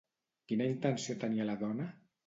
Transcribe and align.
Quina 0.51 0.67
intenció 0.71 1.19
tenia 1.27 1.51
la 1.53 1.61
dona? 1.65 1.91